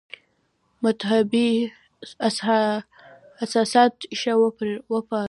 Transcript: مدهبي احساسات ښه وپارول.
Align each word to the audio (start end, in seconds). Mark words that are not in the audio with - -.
مدهبي 0.83 1.49
احساسات 3.41 3.95
ښه 4.19 4.33
وپارول. 4.93 5.19